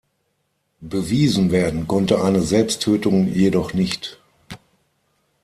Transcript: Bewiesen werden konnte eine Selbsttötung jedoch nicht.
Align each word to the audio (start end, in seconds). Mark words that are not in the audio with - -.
Bewiesen 0.79 1.51
werden 1.51 1.87
konnte 1.87 2.23
eine 2.23 2.41
Selbsttötung 2.41 3.27
jedoch 3.27 3.75
nicht. 3.75 4.19